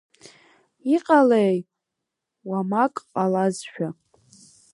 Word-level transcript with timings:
Иҟалеи, 0.95 1.57
уамак 2.49 2.95
ҟалазшәа?! 3.11 3.89